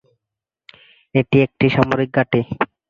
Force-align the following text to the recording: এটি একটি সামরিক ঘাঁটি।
এটি 1.15 1.37
একটি 1.45 1.65
সামরিক 1.75 2.09
ঘাঁটি। 2.15 2.41